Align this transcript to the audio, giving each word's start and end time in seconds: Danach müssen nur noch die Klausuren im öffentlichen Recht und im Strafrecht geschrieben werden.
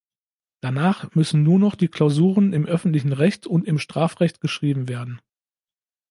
Danach 0.63 1.13
müssen 1.13 1.43
nur 1.43 1.59
noch 1.59 1.75
die 1.75 1.87
Klausuren 1.87 2.53
im 2.53 2.65
öffentlichen 2.65 3.13
Recht 3.13 3.45
und 3.45 3.67
im 3.67 3.77
Strafrecht 3.77 4.41
geschrieben 4.41 4.89
werden. 4.89 5.21